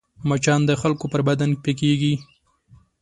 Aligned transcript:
مچان 0.29 0.61
د 0.65 0.71
خلکو 0.81 1.05
پر 1.13 1.21
بدن 1.27 1.51
پکېږي 1.63 2.13